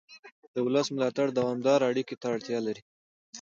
د 0.53 0.55
ولس 0.65 0.87
ملاتړ 0.95 1.27
دوامداره 1.37 1.83
اړیکې 1.91 2.15
ته 2.21 2.27
اړتیا 2.35 2.59
لري 2.67 2.81